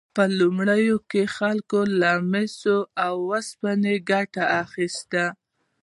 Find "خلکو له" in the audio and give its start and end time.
1.37-2.11